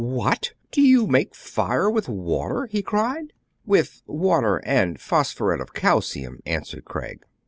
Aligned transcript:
"What! 0.03 0.53
do 0.71 0.81
you 0.81 1.05
make 1.05 1.35
fire 1.35 1.87
with 1.87 2.09
water.?" 2.09 2.65
he 2.65 2.81
cried. 2.81 3.33
"With 3.67 4.01
water 4.07 4.57
and 4.65 4.99
phosphuret 4.99 5.61
of 5.61 5.75
calcium," 5.75 6.39
an 6.43 6.61
swered 6.61 6.85
Craig. 6.85 7.23